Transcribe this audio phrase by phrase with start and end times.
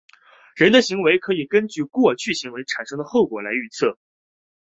[0.55, 3.99] 人的行为可以根据过去行为产生的后果来预测。